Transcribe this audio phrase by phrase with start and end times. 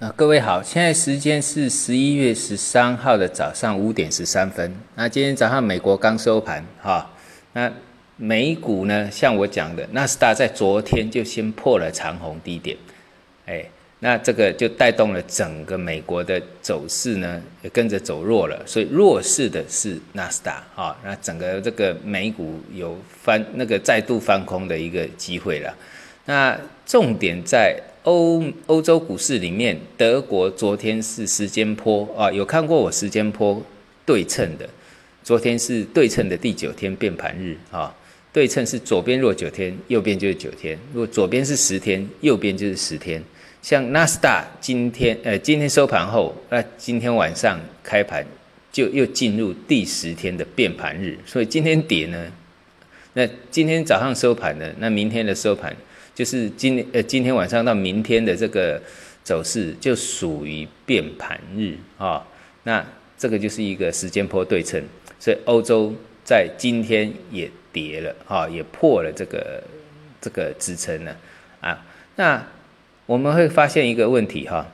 [0.00, 4.74] 啊，各位好，现在时间是十一月十三号的早上五点十三分。
[4.96, 7.08] 那今天早上美国刚收盘哈，
[7.52, 7.72] 那
[8.16, 12.76] 美股呢，像我讲的，纳斯达在昨天就先破了长红低点，
[13.46, 13.64] 哎，
[14.00, 18.60] 那这个就带动了整个美国的走势呢，也跟着走弱了。
[18.66, 25.72] 所以弱势的是纳斯达哈，那整个这个美股有翻那个再度翻空的一个机会了。
[26.26, 27.80] 那重点在。
[28.04, 33.62] 欧欧洲股市里面，德国昨天是时间波啊，有看过我时间波
[34.04, 34.68] 对称的，
[35.22, 37.94] 昨天是对称的第九天变盘日啊，
[38.30, 43.24] 对称是左边若九天，右边就是九天，如果左边是十天，右边就是十天。
[43.62, 48.22] 像纳斯达今天呃今天收盘后，那今天晚上开盘
[48.70, 52.30] 就又进入第十天的变盘日，所以今天跌呢，
[53.14, 55.74] 那今天早上收盘呢，那明天的收盘。
[56.14, 58.80] 就是今呃今天晚上到明天的这个
[59.24, 62.24] 走势就属于变盘日啊，
[62.62, 62.84] 那
[63.18, 64.80] 这个就是一个时间波对称，
[65.18, 69.62] 所以欧洲在今天也跌了啊，也破了这个
[70.20, 71.16] 这个支撑了
[71.60, 71.84] 啊。
[72.16, 72.46] 那
[73.06, 74.66] 我们会发现一个问题哈，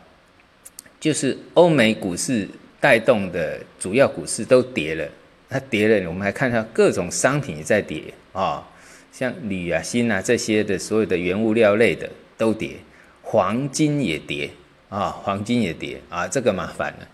[1.00, 2.46] 就是欧美股市
[2.78, 5.08] 带动的主要股市都跌了，
[5.48, 8.66] 它跌了，我们还看到各种商品也在跌啊。
[9.12, 12.76] 像铝啊、锌啊这些的所有的原物料类的都跌，
[13.22, 14.50] 黄金也跌
[14.88, 17.08] 啊，黄金也跌啊，这个麻烦了。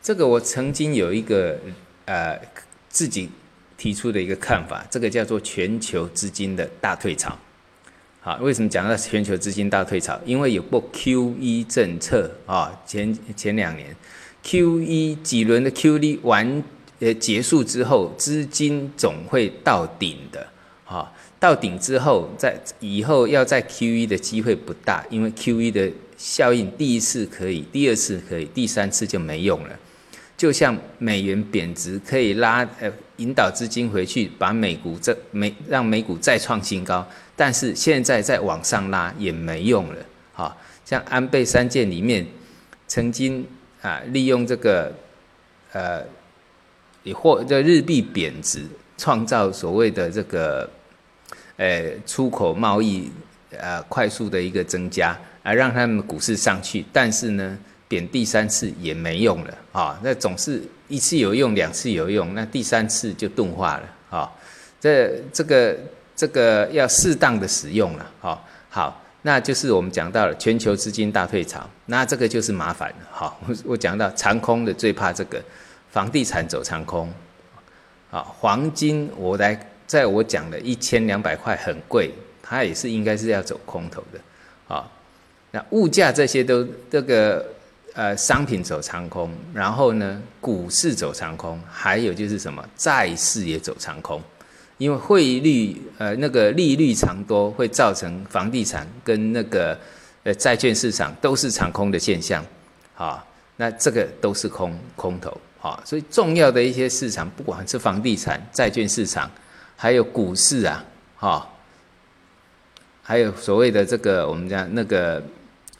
[0.00, 1.58] 这个我曾经有一个
[2.06, 2.38] 呃
[2.88, 3.30] 自己
[3.76, 7.38] 提出的一个看法，这个叫做全球资金的大退潮。
[8.20, 10.20] 好，为什么讲到全球资金大退潮？
[10.24, 13.94] 因为有过 QE 政策啊，前前两年
[14.44, 16.62] QE 几轮的 QE 完
[17.00, 20.46] 呃结束之后，资金总会到顶的
[20.84, 21.12] 啊。
[21.42, 29.76] 到顶之后，在以后要在 QE 的机会不大，因为 QE 的效应第一次可以，第二次可以，第三次就没用了。
[30.36, 37.04] 就像美元贬值可以拉呃引导资金回去，把美股这美让美股再创新高，
[37.34, 39.96] 但是现在再往上拉也没用了。
[40.32, 42.24] 哈，像安倍三件里面
[42.86, 43.44] 曾经
[43.80, 44.94] 啊利用这个
[45.72, 46.04] 呃
[47.02, 48.64] 以货的日币贬值，
[48.96, 50.70] 创造所谓的这个。
[51.58, 53.12] 呃，出口贸易
[53.56, 60.00] 呃快速的一个增加，而让他们股市上去，但是呢，贬第三次也没用了啊。
[60.02, 64.32] 那总是一次有用，两次有用，那第三次就钝化了啊。
[64.80, 65.76] 这这个
[66.16, 68.42] 这个要适当的使用了啊。
[68.70, 72.96] 好，那就是我们讲到了全球资金大退潮，那这个就是麻烦了。
[73.10, 75.40] 好，我我讲到长空的最怕这个，
[75.90, 77.12] 房地产走长空，
[78.10, 79.68] 啊，黄金我来。
[79.92, 82.10] 在我讲的一千两百块很贵，
[82.42, 84.18] 它也是应该是要走空头的，
[84.74, 84.90] 啊，
[85.50, 87.44] 那物价这些都这个
[87.92, 94.18] 呃商品走长空，然后呢股市走长空，还有就是什么债市也走长空，
[94.78, 99.78] 因为汇率呃那个利率长多会造成房地产跟那个
[100.22, 102.42] 呃债券市场都是长空的现象，
[102.96, 103.22] 啊，
[103.58, 109.30] 那这个都是空空头，啊，所以重要的一些市场，不管是房地产、债券市场。
[109.82, 110.84] 还有股市啊，
[111.16, 111.50] 哈，
[113.02, 115.20] 还有所谓的这个我们讲那个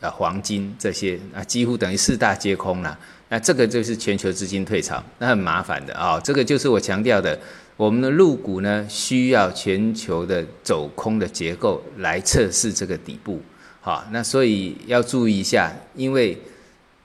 [0.00, 2.98] 呃黄金这些啊，几乎等于四大皆空了。
[3.28, 6.18] 那这个就是全球资金退潮，那很麻烦的啊。
[6.18, 7.38] 这个就是我强调的，
[7.76, 13.40] 我们的入股呢需要全球的走空的结构来测试这个底部，
[13.80, 16.36] 好，那所以要注意一下，因为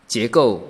[0.07, 0.68] 结构。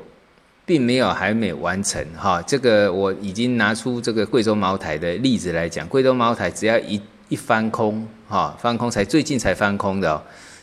[0.68, 10.22] 并没有还没完成哈，这个我已经拿出这个贵州茅台的例子来讲，贵州茅台只要一一翻空哈，翻空才最近才翻空的哦，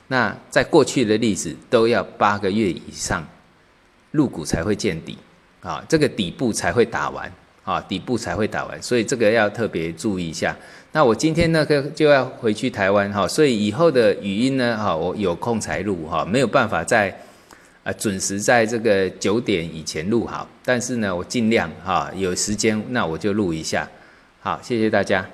[0.08, 3.26] 那在过去的例子都要八个月以上
[4.10, 5.16] 入股才会见底
[5.62, 7.32] 啊，这个底部才会打完
[7.64, 10.54] 啊，底部才会打完，所以这个要特别注意一下。
[10.92, 17.18] 那我今天呢个就要回去台湾哈，所以以后的语音呢哈，我有空才录哈，没有办法在。
[17.84, 23.86] 啊，准时在这个九点以前录好，但是呢，我尽量哈有时间，那我就录一下。
[24.40, 25.24] 好，谢谢大家。